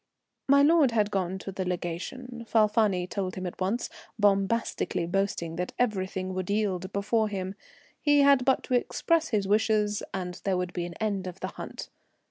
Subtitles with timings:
[0.47, 5.73] My lord had gone to the Legation, Falfani told him at once, bombastically boasting that
[5.77, 7.53] everything would yield before him.
[8.01, 11.49] He had but to express his wishes, and there would be an end of the
[11.49, 11.89] hunt.